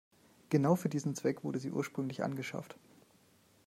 Genau 0.49 0.75
für 0.75 0.89
diesen 0.89 1.13
Zweck 1.13 1.43
wurden 1.43 1.59
sie 1.59 1.69
ursprünglich 1.71 2.23
angeschafft. 2.23 2.75